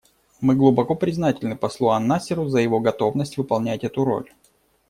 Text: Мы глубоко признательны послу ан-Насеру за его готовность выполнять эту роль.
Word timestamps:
Мы 0.39 0.55
глубоко 0.55 0.95
признательны 0.95 1.55
послу 1.55 1.89
ан-Насеру 1.89 2.47
за 2.47 2.57
его 2.57 2.79
готовность 2.79 3.37
выполнять 3.37 3.83
эту 3.83 4.03
роль. 4.03 4.31